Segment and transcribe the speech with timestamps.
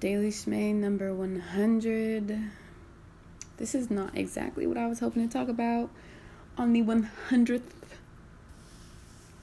[0.00, 2.50] Daily Schmay number 100.
[3.58, 5.90] This is not exactly what I was hoping to talk about
[6.56, 7.60] on the 100th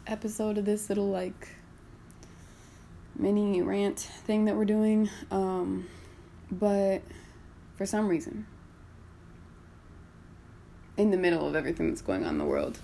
[0.07, 1.49] episode of this little like
[3.15, 5.11] mini rant thing that we're doing.
[5.29, 5.85] Um,
[6.51, 7.03] but
[7.75, 8.47] for some reason,
[10.97, 12.79] in the middle of everything that's going on in the world,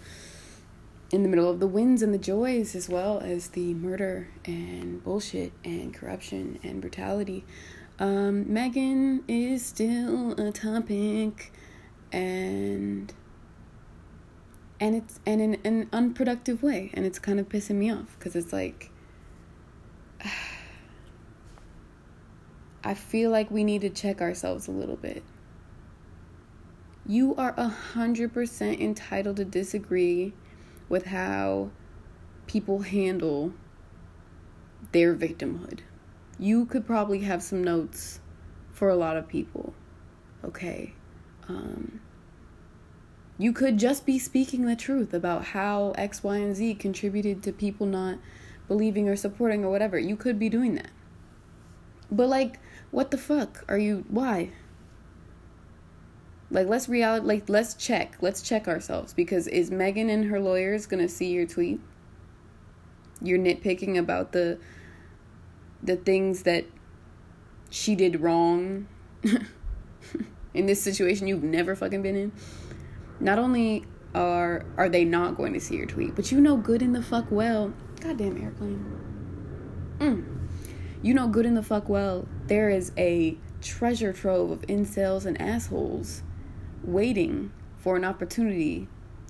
[1.14, 5.04] in the middle of the wins and the joys, as well as the murder and
[5.04, 7.46] bullshit and corruption and brutality.
[8.00, 11.54] Um, Megan is still a topic,
[12.12, 13.14] and
[14.80, 18.36] and it's and in an unproductive way, and it's kind of pissing me off because
[18.36, 18.90] it's like.
[22.86, 25.24] I feel like we need to check ourselves a little bit.
[27.06, 30.34] You are a hundred percent entitled to disagree
[30.90, 31.70] with how
[32.48, 33.54] people handle
[34.92, 35.80] their victimhood.
[36.40, 38.20] You could probably have some notes
[38.72, 39.74] for a lot of people.
[40.44, 40.94] Okay.
[41.48, 42.02] Um,
[43.38, 47.52] you could just be speaking the truth about how X, Y, and Z contributed to
[47.52, 48.20] people not
[48.68, 49.98] believing or supporting or whatever.
[49.98, 50.90] You could be doing that.
[52.12, 52.60] But, like,
[52.92, 54.06] what the fuck are you.
[54.08, 54.52] Why?
[56.54, 58.16] Like let's reality like let's check.
[58.22, 61.82] Let's check ourselves because is Megan and her lawyers going to see your tweet?
[63.22, 64.60] You're nitpicking about the
[65.82, 66.66] the things that
[67.72, 68.88] she did wrong
[70.54, 72.32] in this situation you've never fucking been in.
[73.20, 76.84] Not only are are they not going to see your tweet, but you know good
[76.84, 77.74] in the fuck well.
[78.00, 79.00] Goddamn airplane.
[79.98, 80.48] Mm.
[81.02, 85.42] You know good in the fuck well there is a treasure trove of incels and
[85.42, 86.22] assholes
[86.84, 88.88] waiting for an opportunity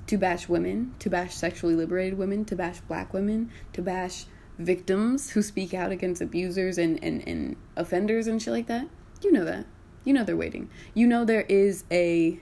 [0.07, 4.25] to bash women, to bash sexually liberated women, to bash black women, to bash
[4.59, 8.87] victims who speak out against abusers and, and, and offenders and shit like that.
[9.21, 9.65] You know that.
[10.03, 10.69] You know they're waiting.
[10.93, 12.39] You know there is a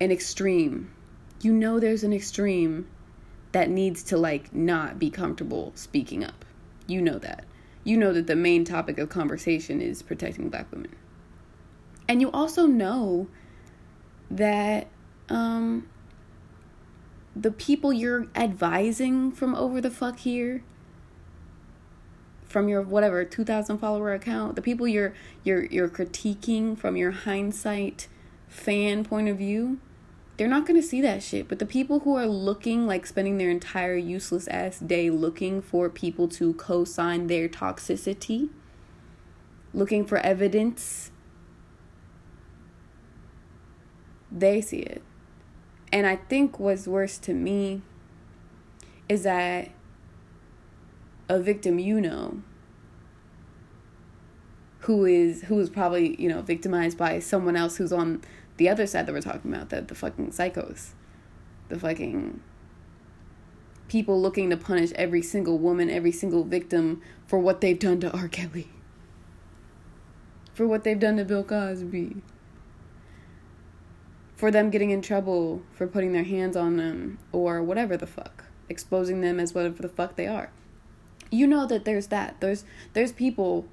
[0.00, 0.92] an extreme.
[1.40, 2.86] You know there's an extreme
[3.52, 6.44] that needs to like not be comfortable speaking up.
[6.86, 7.44] You know that.
[7.84, 10.94] You know that the main topic of conversation is protecting black women.
[12.08, 13.28] And you also know
[14.30, 14.88] that
[15.28, 15.88] um,
[17.34, 20.62] the people you're advising from over the fuck here
[22.44, 25.12] from your whatever 2000 follower account the people you're
[25.42, 28.06] you're you're critiquing from your hindsight
[28.48, 29.78] fan point of view
[30.36, 31.48] they're not going to see that shit.
[31.48, 35.88] But the people who are looking like spending their entire useless ass day looking for
[35.88, 38.50] people to co-sign their toxicity
[39.72, 41.10] looking for evidence
[44.36, 45.02] they see it.
[45.92, 47.82] And I think what's worse to me
[49.08, 49.70] is that
[51.28, 52.42] a victim you know
[54.80, 58.22] who is who is probably, you know, victimized by someone else who's on
[58.58, 60.90] the other side that we're talking about, the the fucking psychos.
[61.68, 62.40] The fucking
[63.88, 68.12] people looking to punish every single woman, every single victim for what they've done to
[68.12, 68.28] R.
[68.28, 68.68] Kelly.
[70.54, 72.22] For what they've done to Bill Cosby
[74.36, 78.44] for them getting in trouble for putting their hands on them or whatever the fuck,
[78.68, 80.50] exposing them as whatever the fuck they are.
[81.30, 82.40] You know that there's that.
[82.40, 83.66] There's there's people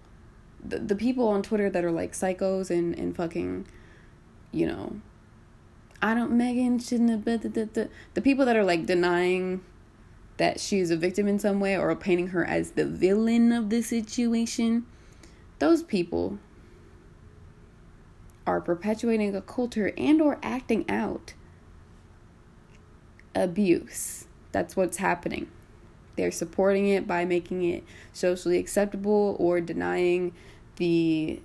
[0.66, 3.68] the, the people on Twitter that are like psychos and and fucking
[4.52, 5.02] you know
[6.02, 9.62] I don't Megan shouldn't have been the, the, the, the people that are like denying
[10.38, 13.82] that she's a victim in some way or painting her as the villain of the
[13.82, 14.86] situation.
[15.60, 16.40] Those people
[18.46, 21.34] are perpetuating a culture and or acting out
[23.36, 24.26] abuse.
[24.52, 25.50] That's what's happening.
[26.16, 30.34] They're supporting it by making it socially acceptable or denying
[30.76, 31.42] the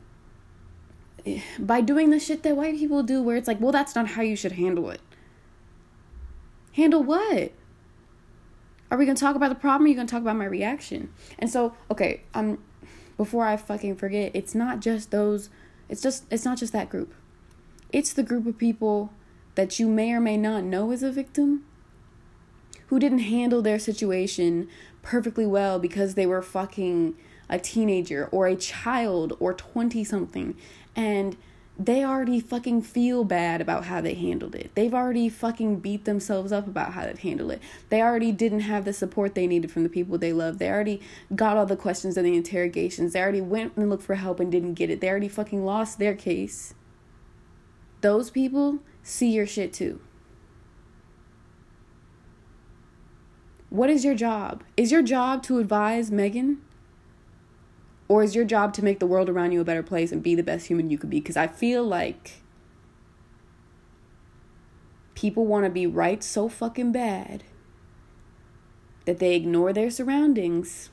[1.58, 4.22] by doing the shit that white people do where it's like, well, that's not how
[4.22, 5.00] you should handle it.
[6.72, 7.52] Handle what?
[8.90, 9.82] Are we gonna talk about the problem?
[9.82, 11.12] Or are you gonna talk about my reaction?
[11.38, 12.58] And so, okay, um,
[13.16, 15.50] before I fucking forget, it's not just those
[15.88, 17.14] it's just it's not just that group.
[17.90, 19.12] It's the group of people
[19.54, 21.64] that you may or may not know as a victim
[22.88, 24.68] who didn't handle their situation
[25.02, 27.14] perfectly well because they were fucking
[27.48, 30.56] a teenager or a child or 20 something
[30.94, 31.36] and
[31.78, 34.72] they already fucking feel bad about how they handled it.
[34.74, 37.62] They've already fucking beat themselves up about how they handled it.
[37.88, 40.58] They already didn't have the support they needed from the people they love.
[40.58, 41.00] They already
[41.36, 43.12] got all the questions and the interrogations.
[43.12, 45.00] They already went and looked for help and didn't get it.
[45.00, 46.74] They already fucking lost their case.
[48.00, 50.00] Those people see your shit too.
[53.70, 54.64] What is your job?
[54.76, 56.58] Is your job to advise Megan?
[58.08, 60.34] Or is your job to make the world around you a better place and be
[60.34, 61.20] the best human you could be?
[61.20, 62.40] Because I feel like
[65.14, 67.44] people want to be right so fucking bad
[69.04, 70.90] that they ignore their surroundings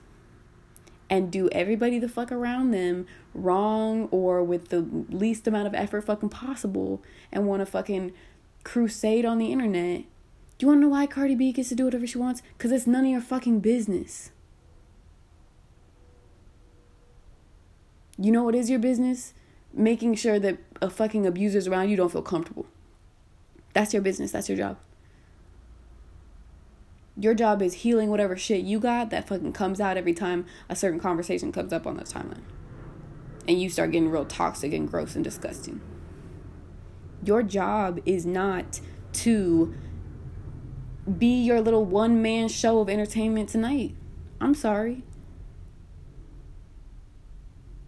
[1.09, 6.01] and do everybody the fuck around them wrong or with the least amount of effort
[6.01, 7.01] fucking possible
[7.31, 8.11] and want to fucking
[8.63, 10.03] crusade on the internet.
[10.57, 12.41] Do you want to know why Cardi B gets to do whatever she wants?
[12.57, 14.31] Because it's none of your fucking business.
[18.17, 19.33] You know what is your business?
[19.73, 22.65] Making sure that a fucking abusers around you don't feel comfortable.
[23.73, 24.31] That's your business.
[24.31, 24.77] That's your job.
[27.17, 30.75] Your job is healing whatever shit you got that fucking comes out every time a
[30.75, 32.43] certain conversation comes up on the timeline.
[33.47, 35.81] And you start getting real toxic and gross and disgusting.
[37.23, 38.79] Your job is not
[39.13, 39.73] to
[41.17, 43.95] be your little one man show of entertainment tonight.
[44.41, 45.03] I'm sorry.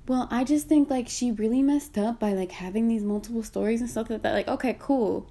[0.08, 3.82] Well, I just think like she really messed up by like having these multiple stories
[3.82, 4.34] and stuff like that.
[4.34, 5.30] Like, okay, cool.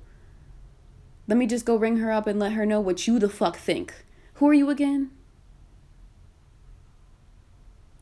[1.27, 3.57] Let me just go ring her up and let her know what you the fuck
[3.57, 4.05] think.
[4.35, 5.11] Who are you again?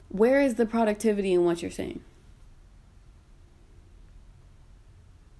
[0.09, 2.01] Where is the productivity in what you're saying?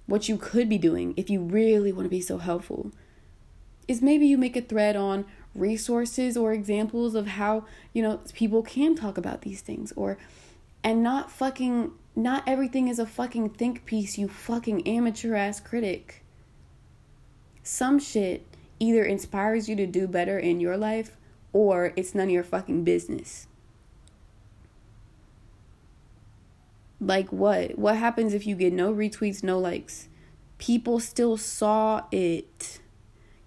[0.05, 2.91] What you could be doing if you really want to be so helpful
[3.87, 8.63] is maybe you make a thread on resources or examples of how, you know, people
[8.63, 10.17] can talk about these things or
[10.85, 16.21] and not fucking not everything is a fucking think piece, you fucking amateur ass critic
[17.65, 18.45] some shit
[18.79, 21.17] either inspires you to do better in your life
[21.51, 23.47] or it's none of your fucking business.
[27.01, 27.77] Like what?
[27.77, 30.09] What happens if you get no retweets, no likes?
[30.59, 32.79] People still saw it.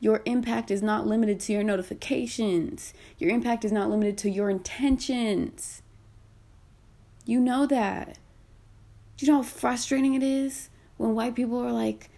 [0.01, 2.93] Your impact is not limited to your notifications.
[3.19, 5.83] Your impact is not limited to your intentions.
[7.29, 8.17] You know that.
[9.19, 12.09] Do you know how frustrating it is when white people are like,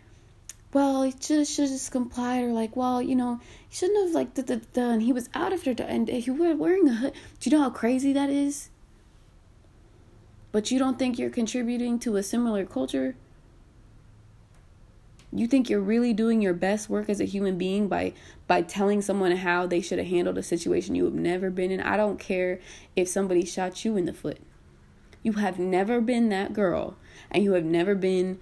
[0.72, 4.72] well, he just should just complied, or like, well, you know, he shouldn't have like
[4.72, 5.00] done.
[5.00, 7.12] He was out after and he was wearing a hood.
[7.40, 8.70] Do you know how crazy that is?
[10.52, 13.16] But you don't think you're contributing to a similar culture?
[15.32, 18.12] You think you're really doing your best work as a human being by
[18.46, 21.80] by telling someone how they should have handled a situation you have never been in?
[21.80, 22.60] I don't care
[22.94, 24.38] if somebody shot you in the foot.
[25.22, 26.96] You have never been that girl,
[27.30, 28.38] and you have never been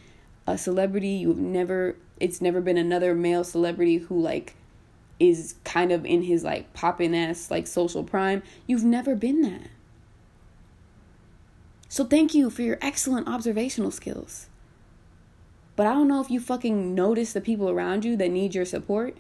[0.46, 1.08] a celebrity.
[1.08, 4.54] You have never it's never been another male celebrity who like
[5.20, 8.42] is kind of in his like popping ass like social prime.
[8.66, 9.70] You've never been that.
[11.88, 14.48] So thank you for your excellent observational skills.
[15.74, 18.64] But I don't know if you fucking notice the people around you that need your
[18.64, 19.16] support,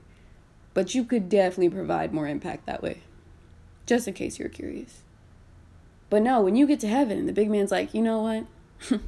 [0.74, 3.02] but you could definitely provide more impact that way.
[3.86, 5.02] Just in case you're curious.
[6.10, 8.46] But no, when you get to heaven, the big man's like, you know what?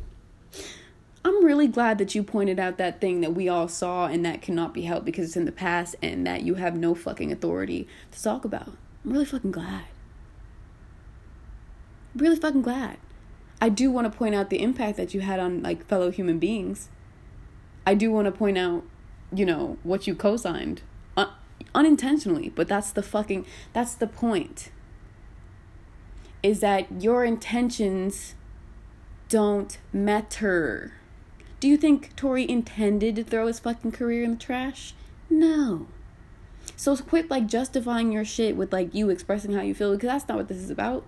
[1.25, 4.41] I'm really glad that you pointed out that thing that we all saw and that
[4.41, 7.87] cannot be helped because it's in the past and that you have no fucking authority
[8.11, 8.73] to talk about.
[9.05, 9.85] I'm really fucking glad.
[12.14, 12.97] Really fucking glad.
[13.61, 16.38] I do want to point out the impact that you had on like fellow human
[16.38, 16.88] beings.
[17.87, 18.85] I do want to point out,
[19.35, 20.81] you know, what you co-signed
[21.17, 21.32] un-
[21.75, 23.44] unintentionally, but that's the fucking
[23.75, 24.70] that's the point.
[26.42, 28.34] Is that your intentions
[29.31, 30.94] don't matter.
[31.61, 34.94] Do you think Tory intended to throw his fucking career in the trash?
[35.30, 35.87] No.
[36.76, 40.28] So quit like justifying your shit with like you expressing how you feel because that's
[40.28, 41.04] not what this is about.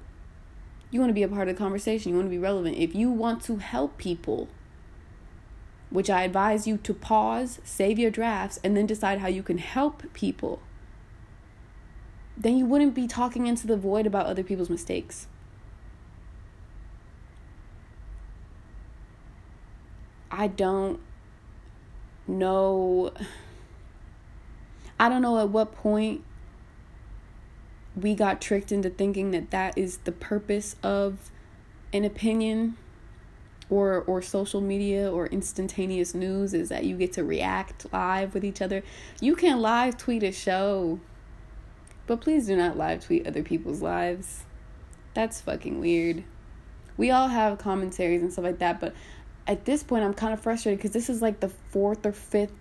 [0.90, 2.76] You want to be a part of the conversation, you want to be relevant.
[2.76, 4.48] If you want to help people,
[5.90, 9.58] which I advise you to pause, save your drafts, and then decide how you can
[9.58, 10.60] help people,
[12.36, 15.26] then you wouldn't be talking into the void about other people's mistakes.
[20.30, 20.98] I don't
[22.26, 23.12] know.
[24.98, 26.24] I don't know at what point
[27.94, 31.30] we got tricked into thinking that that is the purpose of
[31.92, 32.76] an opinion
[33.68, 38.44] or or social media or instantaneous news is that you get to react live with
[38.44, 38.82] each other.
[39.20, 41.00] You can live tweet a show,
[42.06, 44.44] but please do not live tweet other people's lives.
[45.14, 46.24] That's fucking weird.
[46.96, 48.94] We all have commentaries and stuff like that, but
[49.46, 52.52] at this point I'm kind of frustrated because this is like the fourth or fifth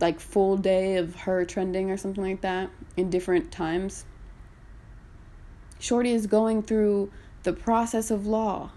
[0.00, 4.04] like full day of her trending or something like that in different times.
[5.78, 7.10] Shorty is going through
[7.42, 8.70] the process of law.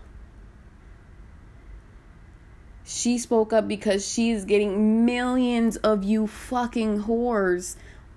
[2.83, 7.75] She spoke up because she's getting millions of you fucking whores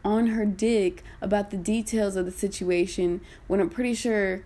[0.08, 4.42] on her dick about the details of the situation when I'm pretty sure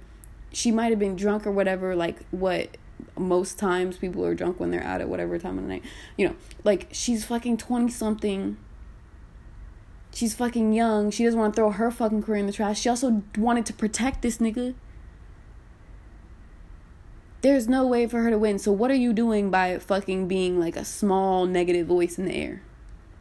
[0.53, 2.77] she might have been drunk or whatever, like what
[3.17, 5.85] most times people are drunk when they're out at whatever time of the night.
[6.17, 8.57] You know, like she's fucking 20 something.
[10.13, 11.13] She's fucking young.
[11.13, 12.81] She doesn't want to throw her fucking career in the trash.
[12.81, 14.75] She also wanted to protect this nigga.
[17.43, 18.59] There's no way for her to win.
[18.59, 22.35] So what are you doing by fucking being like a small negative voice in the
[22.35, 22.63] air?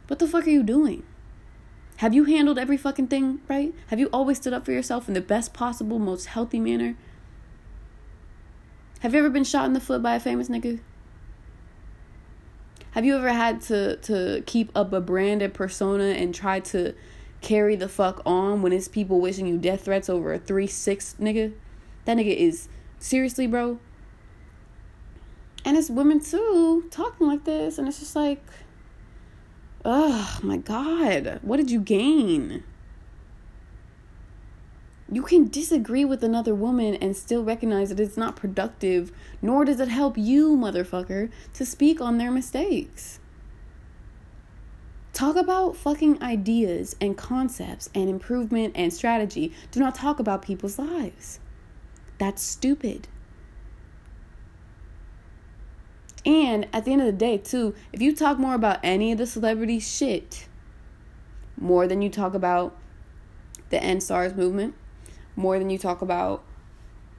[0.08, 1.04] What the fuck are you doing?
[2.02, 3.72] Have you handled every fucking thing right?
[3.86, 6.96] Have you always stood up for yourself in the best possible, most healthy manner?
[9.02, 10.80] Have you ever been shot in the foot by a famous nigga?
[12.90, 16.92] Have you ever had to to keep up a branded persona and try to
[17.40, 21.14] carry the fuck on when it's people wishing you death threats over a three six
[21.20, 21.52] nigga?
[22.06, 22.68] That nigga is
[22.98, 23.78] seriously, bro.
[25.64, 28.44] And it's women too talking like this, and it's just like,
[29.84, 32.64] oh my god, what did you gain?
[35.10, 39.12] You can disagree with another woman and still recognize that it's not productive,
[39.42, 43.18] nor does it help you, motherfucker, to speak on their mistakes.
[45.12, 49.52] Talk about fucking ideas and concepts and improvement and strategy.
[49.70, 51.38] Do not talk about people's lives.
[52.16, 53.08] That's stupid.
[56.24, 59.18] And at the end of the day, too, if you talk more about any of
[59.18, 60.46] the celebrity shit,
[61.56, 62.76] more than you talk about
[63.70, 64.74] the EndSARS movement,
[65.34, 66.44] more than you talk about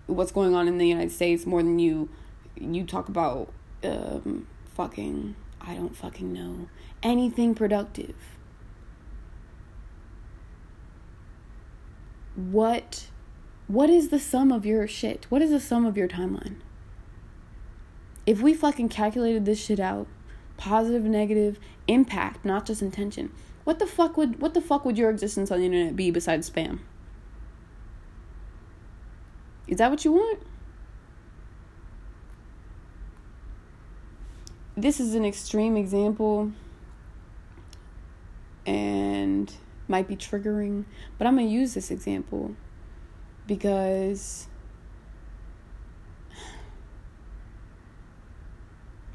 [0.07, 2.09] what's going on in the United States, more than you
[2.55, 3.51] you talk about
[3.83, 6.67] um, fucking I don't fucking know
[7.01, 8.15] anything productive.
[12.35, 13.07] What
[13.67, 15.25] what is the sum of your shit?
[15.29, 16.57] What is the sum of your timeline?
[18.25, 20.07] If we fucking calculated this shit out,
[20.57, 23.31] positive, negative, impact, not just intention,
[23.63, 26.49] what the fuck would what the fuck would your existence on the internet be besides
[26.49, 26.79] spam?
[29.67, 30.39] Is that what you want?
[34.75, 36.51] This is an extreme example
[38.65, 39.53] and
[39.87, 40.85] might be triggering,
[41.17, 42.55] but I'm going to use this example
[43.45, 44.47] because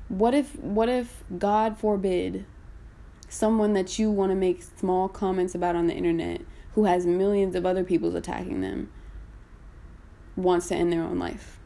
[0.08, 2.44] what if what if god forbid
[3.28, 6.40] someone that you want to make small comments about on the internet
[6.74, 8.90] who has millions of other people attacking them
[10.38, 11.58] wants to end their own life.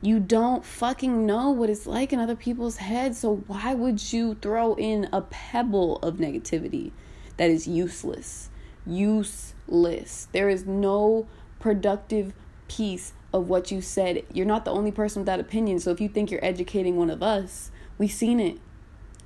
[0.00, 4.34] You don't fucking know what it's like in other people's heads, so why would you
[4.40, 6.90] throw in a pebble of negativity
[7.36, 8.50] that is useless?
[8.84, 10.28] Useless.
[10.32, 11.28] There is no
[11.60, 12.32] productive
[12.66, 14.24] piece of what you said.
[14.32, 17.10] You're not the only person with that opinion, so if you think you're educating one
[17.10, 18.58] of us, we've seen it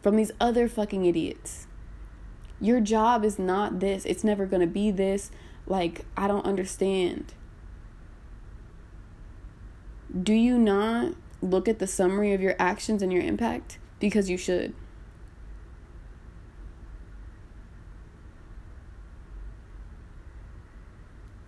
[0.02, 1.66] from these other fucking idiots.
[2.60, 4.04] Your job is not this.
[4.04, 5.30] It's never going to be this.
[5.66, 7.34] Like, I don't understand.
[10.22, 13.78] Do you not look at the summary of your actions and your impact?
[13.98, 14.74] Because you should.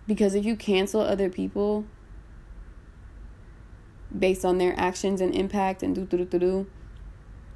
[0.05, 1.85] Because if you cancel other people
[4.17, 6.67] based on their actions and impact and do do do do,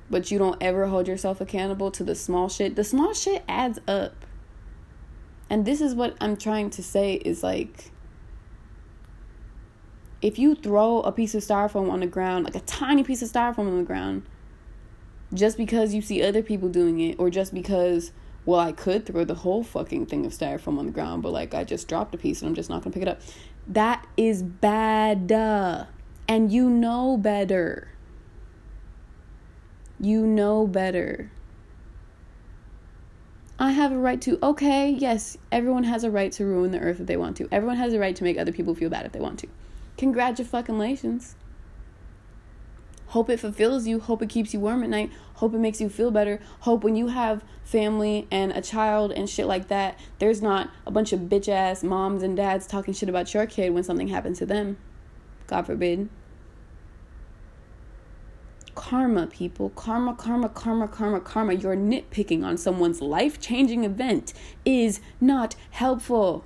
[0.09, 3.79] but you don't ever hold yourself accountable to the small shit, the small shit adds
[3.87, 4.25] up.
[5.49, 7.91] And this is what I'm trying to say is like
[10.23, 13.29] if you throw a piece of styrofoam on the ground, like a tiny piece of
[13.29, 14.23] styrofoam on the ground,
[15.33, 18.13] just because you see other people doing it, or just because,
[18.45, 21.53] well, I could throw the whole fucking thing of styrofoam on the ground, but like
[21.53, 23.19] I just dropped a piece and I'm just not gonna pick it up.
[23.67, 25.27] That is bad.
[26.27, 27.89] And you know better.
[29.99, 31.31] You know better.
[33.59, 34.39] I have a right to.
[34.43, 37.47] Okay, yes, everyone has a right to ruin the earth if they want to.
[37.51, 39.47] Everyone has a right to make other people feel bad if they want to.
[39.97, 41.35] Congratulations.
[43.07, 43.99] Hope it fulfills you.
[43.99, 45.11] Hope it keeps you warm at night.
[45.35, 46.41] Hope it makes you feel better.
[46.61, 50.91] Hope when you have family and a child and shit like that, there's not a
[50.91, 54.39] bunch of bitch ass moms and dads talking shit about your kid when something happens
[54.39, 54.77] to them.
[55.53, 56.09] God forbid.
[58.73, 59.69] Karma, people.
[59.69, 61.53] Karma, karma, karma, karma, karma.
[61.53, 64.33] Your nitpicking on someone's life changing event
[64.65, 66.43] is not helpful.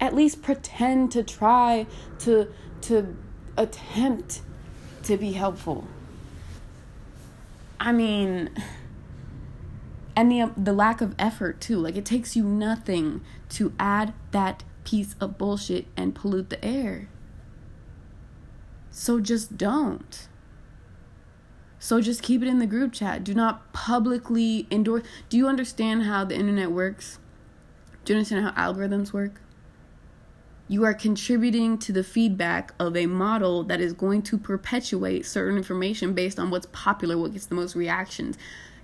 [0.00, 1.86] at least pretend to try
[2.18, 2.48] to
[2.80, 3.16] to
[3.56, 4.40] attempt
[5.02, 5.86] to be helpful.
[7.78, 8.48] I mean,
[10.16, 11.78] and the the lack of effort too.
[11.78, 13.20] Like it takes you nothing
[13.50, 17.08] to add that piece of bullshit and pollute the air.
[18.90, 20.26] So just don't.
[21.78, 23.22] So just keep it in the group chat.
[23.22, 25.04] Do not publicly endorse.
[25.28, 27.20] Do you understand how the internet works?
[28.04, 29.40] Do you understand how algorithms work?
[30.66, 35.56] You are contributing to the feedback of a model that is going to perpetuate certain
[35.56, 38.36] information based on what's popular, what gets the most reactions.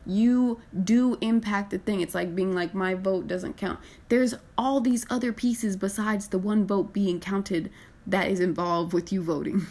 [0.07, 2.01] You do impact the thing.
[2.01, 3.81] It's like being like, my vote doesn't count.
[4.09, 7.71] There's all these other pieces besides the one vote being counted
[8.07, 9.67] that is involved with you voting.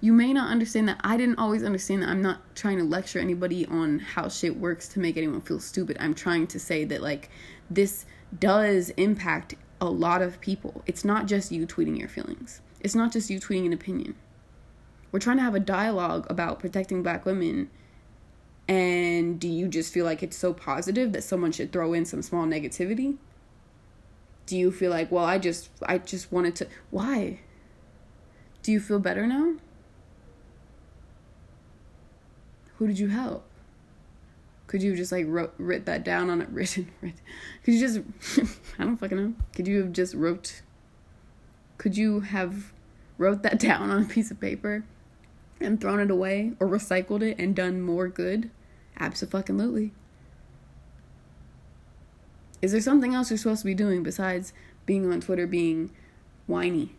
[0.00, 1.00] You may not understand that.
[1.02, 2.08] I didn't always understand that.
[2.08, 5.96] I'm not trying to lecture anybody on how shit works to make anyone feel stupid.
[6.00, 7.30] I'm trying to say that, like,
[7.70, 8.04] this
[8.38, 10.82] does impact a lot of people.
[10.86, 14.14] It's not just you tweeting your feelings, it's not just you tweeting an opinion.
[15.10, 17.70] We're trying to have a dialogue about protecting black women.
[18.66, 22.22] And do you just feel like it's so positive that someone should throw in some
[22.22, 23.16] small negativity?
[24.46, 27.40] Do you feel like, well, I just I just wanted to why?
[28.62, 29.54] Do you feel better now?
[32.78, 33.44] Who did you help?
[34.66, 36.90] Could you just like wrote, writ that down on a written?
[37.00, 37.14] Writ,
[37.62, 38.00] could you just?
[38.78, 39.34] I don't fucking know.
[39.54, 40.62] Could you have just wrote?
[41.76, 42.72] Could you have
[43.18, 44.84] wrote that down on a piece of paper
[45.60, 48.50] and thrown it away or recycled it and done more good?
[48.98, 49.92] Absolutely.
[52.62, 54.52] Is there something else you're supposed to be doing besides
[54.86, 55.90] being on Twitter being
[56.46, 56.94] whiny?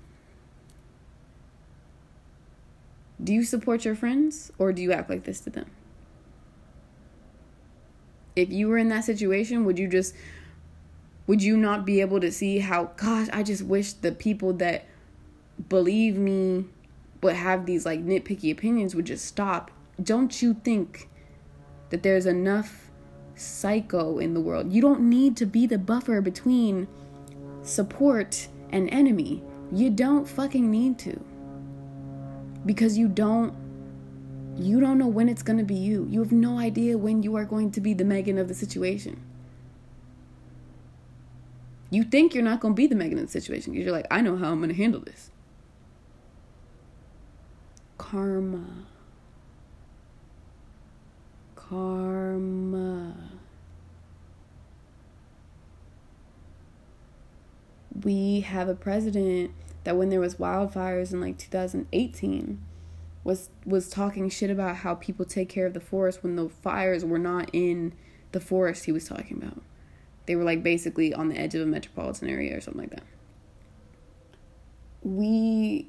[3.23, 5.65] Do you support your friends or do you act like this to them?
[8.35, 10.13] If you were in that situation, would you just
[11.25, 14.85] would you not be able to see how gosh, I just wish the people that
[15.69, 16.65] believe me
[17.25, 19.71] but have these like nitpicky opinions would just stop.
[20.01, 21.09] Don't you think
[21.89, 22.91] that there's enough
[23.35, 24.71] psycho in the world?
[24.71, 26.87] You don't need to be the buffer between
[27.63, 29.43] support and enemy.
[29.71, 31.19] You don't fucking need to
[32.63, 33.53] because you don't
[34.55, 36.07] you don't know when it's going to be you.
[36.09, 39.19] You have no idea when you are going to be the Megan of the situation.
[41.89, 44.07] You think you're not going to be the Megan of the situation because you're like,
[44.09, 45.31] I know how I'm going to handle this.
[48.11, 48.85] Karma.
[51.55, 53.15] Karma.
[58.03, 59.51] We have a president
[59.85, 62.61] that when there was wildfires in like 2018
[63.23, 67.03] was was talking shit about how people take care of the forest when the fires
[67.03, 67.93] were not in
[68.33, 69.63] the forest he was talking about.
[70.27, 73.03] They were like basically on the edge of a metropolitan area or something like that.
[75.01, 75.87] We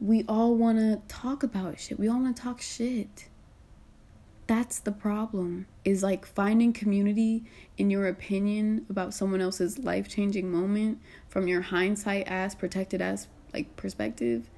[0.00, 1.98] we all want to talk about shit.
[1.98, 3.28] We all want to talk shit.
[4.46, 7.44] That's the problem is like finding community
[7.76, 13.74] in your opinion about someone else's life-changing moment from your hindsight ass protected ass like
[13.76, 14.48] perspective.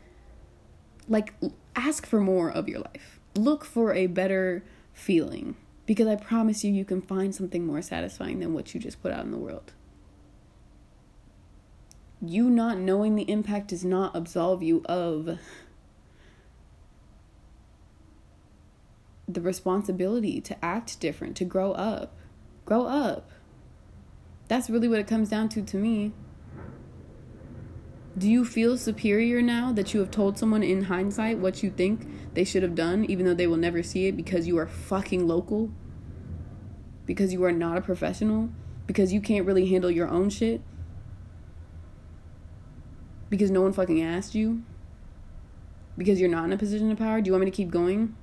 [1.09, 1.33] Like
[1.75, 3.19] ask for more of your life.
[3.35, 5.55] Look for a better feeling
[5.87, 9.13] because i promise you you can find something more satisfying than what you just put
[9.13, 9.73] out in the world
[12.21, 15.39] you not knowing the impact does not absolve you of
[19.29, 22.17] the responsibility to act different, to grow up.
[22.65, 23.31] Grow up.
[24.49, 26.13] That's really what it comes down to to me.
[28.17, 32.09] Do you feel superior now that you have told someone in hindsight what you think
[32.35, 35.29] they should have done, even though they will never see it because you are fucking
[35.29, 35.71] local?
[37.07, 38.49] Because you are not a professional?
[38.87, 40.63] Because you can't really handle your own shit?
[43.31, 44.63] Because no one fucking asked you?
[45.97, 47.21] Because you're not in a position of power?
[47.21, 48.15] Do you want me to keep going?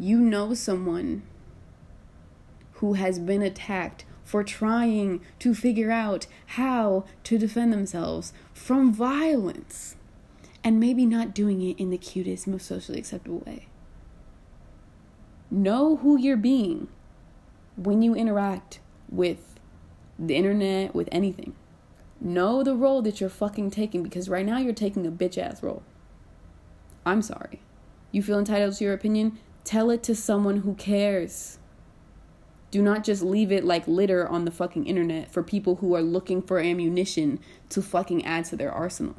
[0.00, 1.22] you know someone
[2.74, 9.96] who has been attacked for trying to figure out how to defend themselves from violence
[10.64, 13.66] and maybe not doing it in the cutest, most socially acceptable way.
[15.50, 16.88] Know who you're being
[17.76, 18.80] when you interact
[19.10, 19.58] with
[20.18, 21.54] the internet, with anything.
[22.20, 25.62] Know the role that you're fucking taking because right now you're taking a bitch ass
[25.62, 25.82] role.
[27.06, 27.62] I'm sorry.
[28.12, 29.38] You feel entitled to your opinion?
[29.64, 31.58] Tell it to someone who cares.
[32.70, 36.02] Do not just leave it like litter on the fucking internet for people who are
[36.02, 39.16] looking for ammunition to fucking add to their arsenal.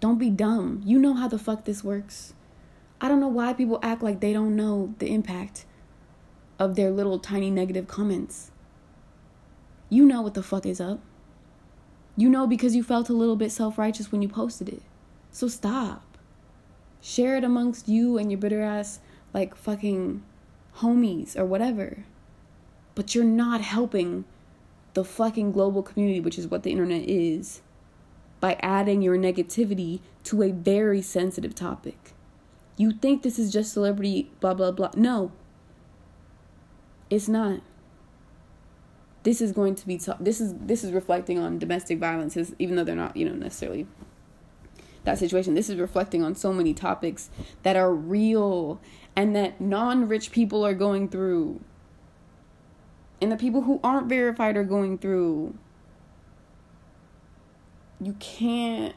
[0.00, 0.82] Don't be dumb.
[0.84, 2.34] You know how the fuck this works.
[3.00, 5.64] I don't know why people act like they don't know the impact
[6.58, 8.50] of their little tiny negative comments.
[9.88, 11.00] You know what the fuck is up.
[12.16, 14.82] You know because you felt a little bit self righteous when you posted it.
[15.30, 16.18] So stop.
[17.00, 19.00] Share it amongst you and your bitter ass,
[19.34, 20.22] like fucking
[20.78, 22.04] homies or whatever.
[22.94, 24.24] But you're not helping
[24.94, 27.60] the fucking global community, which is what the internet is,
[28.40, 32.14] by adding your negativity to a very sensitive topic.
[32.78, 34.90] You think this is just celebrity, blah, blah, blah.
[34.96, 35.32] No.
[37.08, 37.60] It's not.
[39.22, 42.76] This is going to be t- this is this is reflecting on domestic violences, even
[42.76, 43.86] though they're not you know necessarily
[45.04, 45.54] that situation.
[45.54, 47.30] This is reflecting on so many topics
[47.62, 48.80] that are real
[49.14, 51.60] and that non-rich people are going through,
[53.20, 55.56] and the people who aren't verified are going through.
[58.00, 58.94] You can't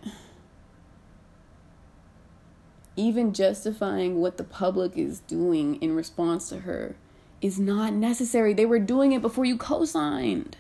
[2.96, 6.98] even justifying what the public is doing in response to her
[7.42, 8.54] is not necessary.
[8.54, 10.58] They were doing it before you co signed.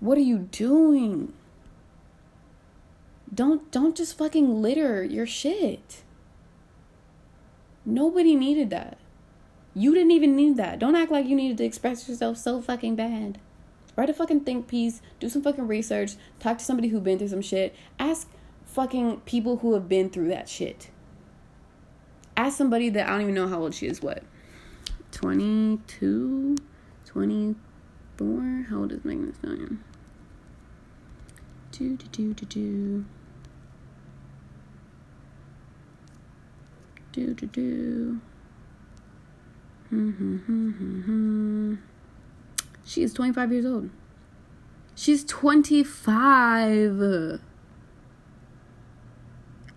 [0.00, 1.32] What are you doing?
[3.32, 6.02] Don't don't just fucking litter your shit.
[7.84, 8.98] Nobody needed that.
[9.74, 10.78] You didn't even need that.
[10.78, 13.40] Don't act like you needed to express yourself so fucking bad.
[13.96, 17.28] Write a fucking think piece, do some fucking research, talk to somebody who's been through
[17.28, 17.74] some shit.
[17.98, 18.28] Ask
[18.64, 20.90] fucking people who have been through that shit.
[22.36, 24.24] Ask somebody that I don't even know how old she is, what?
[25.14, 26.56] 22?
[27.06, 28.66] 24?
[28.68, 29.84] How old is Megan Thee Stallion?
[31.70, 33.04] Do, do, do, do, do.
[37.12, 38.20] Do, do, do.
[39.92, 41.74] Mm-hmm,
[42.84, 43.90] She is 25 years old.
[44.96, 47.40] She's 25.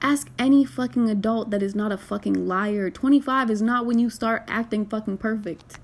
[0.08, 2.90] Ask any fucking adult that is not a fucking liar.
[2.90, 5.80] 25 is not when you start acting fucking perfect.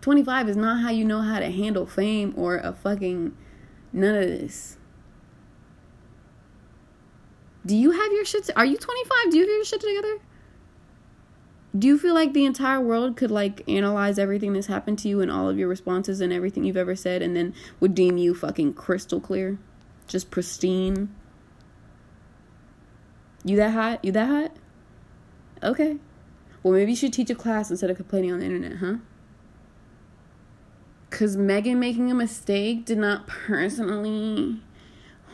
[0.00, 3.32] 25 is not how you know how to handle fame or a fucking
[3.92, 4.76] none of this.
[7.64, 8.50] Do you have your shit?
[8.56, 9.30] Are you 25?
[9.30, 10.18] Do you have your shit together?
[11.78, 15.20] Do you feel like the entire world could like analyze everything that's happened to you
[15.20, 18.34] and all of your responses and everything you've ever said and then would deem you
[18.34, 19.60] fucking crystal clear?
[20.08, 21.14] Just pristine?
[23.44, 24.04] You that hot?
[24.04, 24.52] You that hot?
[25.62, 25.96] Okay.
[26.62, 28.96] Well, maybe you should teach a class instead of complaining on the internet, huh?
[31.10, 34.60] Because Megan making a mistake did not personally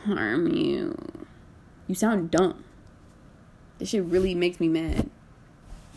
[0.05, 0.95] harm you.
[1.87, 2.63] You sound dumb.
[3.77, 5.09] This shit really makes me mad.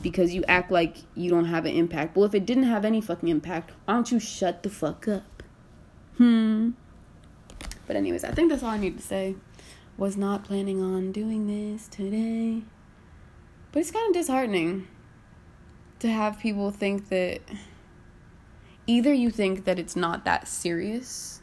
[0.03, 2.16] Because you act like you don't have an impact.
[2.16, 5.42] Well, if it didn't have any fucking impact, why don't you shut the fuck up?
[6.18, 6.70] Hmm.
[7.87, 9.37] But, anyways, I think that's all I need to say
[9.96, 12.62] was not planning on doing this today.
[13.70, 14.87] But it's kind of disheartening
[16.00, 17.40] to have people think that
[18.87, 21.40] either you think that it's not that serious,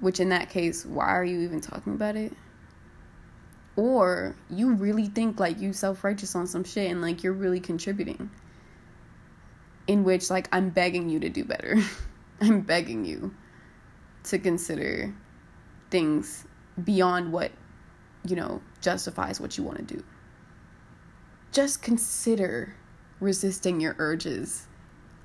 [0.00, 2.32] which in that case, why are you even talking about it?
[3.76, 7.60] Or you really think like you self righteous on some shit and like you're really
[7.60, 8.30] contributing.
[9.86, 11.76] In which, like, I'm begging you to do better.
[12.40, 13.34] I'm begging you
[14.24, 15.14] to consider
[15.90, 16.44] things
[16.82, 17.52] beyond what,
[18.24, 20.04] you know, justifies what you want to do.
[21.52, 22.74] Just consider
[23.20, 24.66] resisting your urges,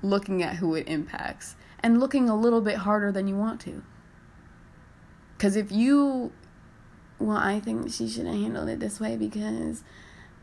[0.02, 3.82] looking at who it impacts, and looking a little bit harder than you want to.
[5.36, 6.32] Because if you,
[7.18, 9.84] well, I think she should have handled it this way because,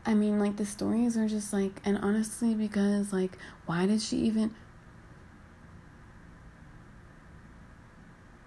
[0.06, 4.18] I mean, like, the stories are just like, and honestly, because, like, why did she
[4.18, 4.54] even.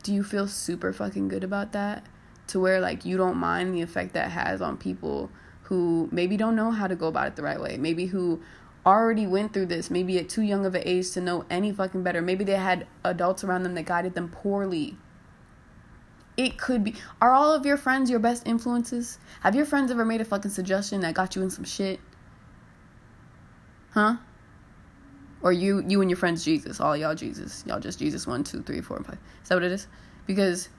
[0.04, 2.06] Do you feel super fucking good about that?
[2.48, 5.30] To where like you don't mind the effect that has on people
[5.64, 8.42] who maybe don't know how to go about it the right way maybe who
[8.86, 12.04] already went through this maybe at too young of an age to know any fucking
[12.04, 12.22] better.
[12.22, 14.96] Maybe they had adults around them that guided them poorly.
[16.38, 19.18] It could be are all of your friends your best influences?
[19.42, 22.00] Have your friends ever made a fucking suggestion that got you in some shit?
[23.92, 24.18] Huh?
[25.42, 28.62] Or you you and your friends jesus all y'all jesus y'all just jesus one two
[28.62, 29.18] three four five.
[29.42, 29.88] Is that what it is?
[30.28, 30.70] Because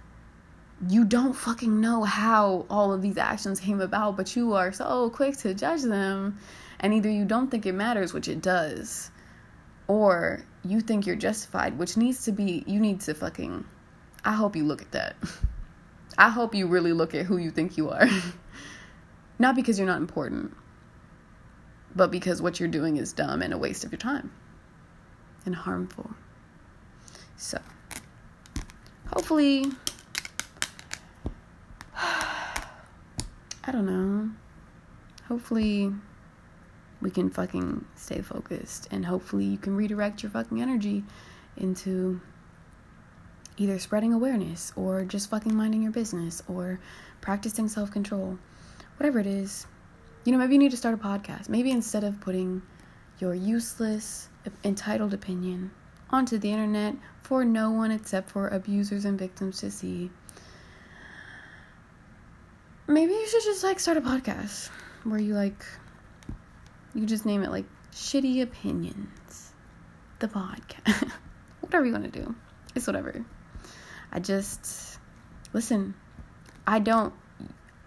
[0.88, 5.10] you don't fucking know how all of these actions came about, but you are so
[5.10, 6.38] quick to judge them.
[6.80, 9.10] And either you don't think it matters, which it does,
[9.86, 13.64] or you think you're justified, which needs to be, you need to fucking,
[14.24, 15.16] I hope you look at that.
[16.18, 18.06] I hope you really look at who you think you are.
[19.38, 20.54] not because you're not important,
[21.94, 24.30] but because what you're doing is dumb and a waste of your time
[25.46, 26.10] and harmful.
[27.36, 27.58] So,
[29.12, 29.72] hopefully,
[33.66, 34.30] I don't know.
[35.28, 35.92] Hopefully,
[37.00, 41.04] we can fucking stay focused and hopefully you can redirect your fucking energy
[41.56, 42.20] into
[43.56, 46.78] either spreading awareness or just fucking minding your business or
[47.20, 48.38] practicing self control.
[48.98, 49.66] Whatever it is.
[50.24, 51.48] You know, maybe you need to start a podcast.
[51.48, 52.62] Maybe instead of putting
[53.18, 54.28] your useless,
[54.64, 55.70] entitled opinion
[56.10, 60.10] onto the internet for no one except for abusers and victims to see
[62.86, 64.68] maybe you should just like start a podcast
[65.04, 65.64] where you like
[66.94, 69.52] you just name it like shitty opinions
[70.18, 71.10] the podcast.
[71.60, 72.34] whatever you want to do.
[72.74, 73.24] It's whatever.
[74.12, 74.98] I just
[75.52, 75.94] listen.
[76.66, 77.12] I don't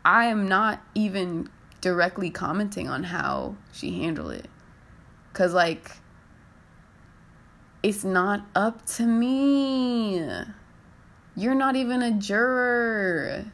[0.05, 1.49] I am not even
[1.81, 4.49] directly commenting on how she handled it.
[5.33, 5.91] Cuz like
[7.81, 10.27] it's not up to me.
[11.35, 13.45] You're not even a juror.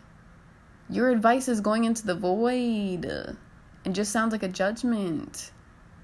[0.89, 3.37] Your advice is going into the void
[3.85, 5.51] and just sounds like a judgment.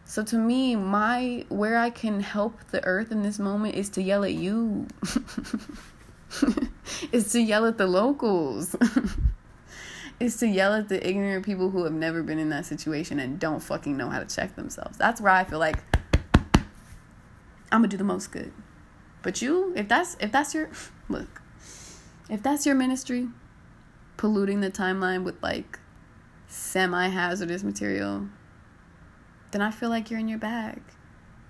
[0.06, 4.02] So to me, my where I can help the earth in this moment is to
[4.02, 4.88] yell at you.
[7.12, 8.76] is to yell at the locals.
[10.20, 13.40] is to yell at the ignorant people who have never been in that situation and
[13.40, 14.98] don't fucking know how to check themselves.
[14.98, 15.78] That's where I feel like
[17.72, 18.52] I'm gonna do the most good.
[19.22, 20.70] But you, if that's if that's your
[21.10, 21.42] look,
[22.30, 23.30] if that's your ministry,
[24.18, 25.80] polluting the timeline with like
[26.48, 28.28] semi hazardous material,
[29.52, 30.82] then I feel like you're in your bag.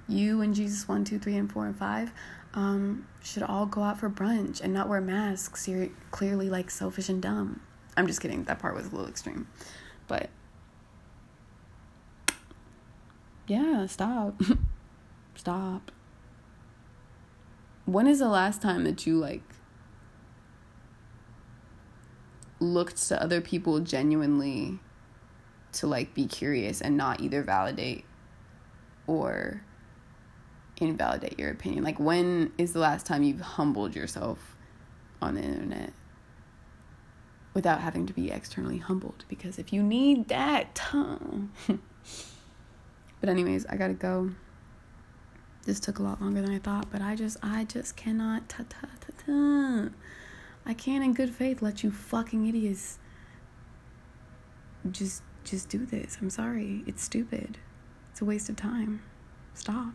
[0.08, 2.12] You and Jesus 1, 2, 3, and 4, and 5
[2.54, 5.68] um, should all go out for brunch and not wear masks.
[5.68, 7.62] You're clearly like selfish and dumb.
[7.96, 8.44] I'm just kidding.
[8.46, 9.48] That part was a little extreme.
[10.08, 10.30] But
[13.48, 14.42] yeah, stop.
[15.36, 15.92] stop.
[17.86, 19.44] When is the last time that you like
[22.62, 24.80] looked to other people genuinely
[25.74, 28.06] to like be curious and not either validate
[29.08, 29.64] or
[30.78, 31.84] invalidate your opinion.
[31.84, 34.56] Like when is the last time you've humbled yourself
[35.22, 35.94] on the internet
[37.54, 39.26] without having to be externally humbled?
[39.28, 41.52] Because if you need that, tongue.
[43.20, 44.32] but anyways, I gotta go.
[45.66, 48.64] This took a lot longer than I thought, but I just I just cannot ta
[48.68, 49.90] ta ta ta.
[50.66, 53.00] I can't in good faith let you fucking idiots
[54.90, 56.18] just just do this.
[56.22, 56.84] I'm sorry.
[56.86, 57.58] It's stupid.
[58.12, 59.02] It's a waste of time.
[59.54, 59.94] Stop.